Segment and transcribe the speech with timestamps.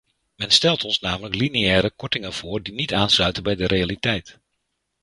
[0.35, 4.39] Men stelt ons namelijk lineaire kortingen voor die niet aansluiten bij de realiteit.